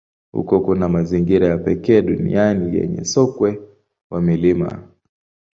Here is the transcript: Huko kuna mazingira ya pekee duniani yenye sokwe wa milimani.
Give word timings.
Huko 0.31 0.59
kuna 0.59 0.89
mazingira 0.89 1.47
ya 1.47 1.57
pekee 1.57 2.01
duniani 2.01 2.75
yenye 2.77 3.05
sokwe 3.05 3.61
wa 4.09 4.21
milimani. 4.21 4.83